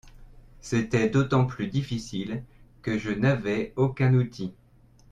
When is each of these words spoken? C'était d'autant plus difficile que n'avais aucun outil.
C'était 0.61 1.09
d'autant 1.11 1.45
plus 1.45 1.67
difficile 1.67 2.43
que 2.81 3.13
n'avais 3.13 3.71
aucun 3.75 4.15
outil. 4.15 4.51